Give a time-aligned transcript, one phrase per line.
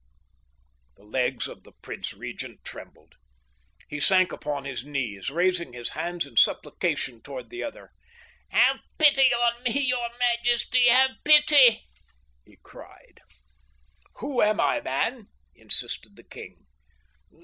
[0.95, 3.13] The legs of the Prince Regent trembled.
[3.87, 7.91] He sank upon his knees, raising his hands in supplication toward the other.
[8.49, 11.83] "Have pity on me, your majesty, have pity!"
[12.43, 13.19] he cried.
[14.15, 16.65] "Who am I, man?" insisted the king.